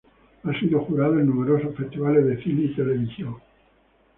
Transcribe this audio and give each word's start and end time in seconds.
Ha 0.43 0.59
sido 0.59 0.79
jurado 0.79 1.19
en 1.19 1.27
numerosos 1.27 1.75
Festivales 1.75 2.25
de 2.25 2.41
Cine 2.41 2.63
y 2.63 2.73
Televisión. 2.73 3.35